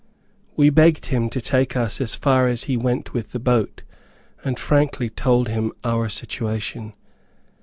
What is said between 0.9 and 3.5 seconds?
him to take us as far as he went with the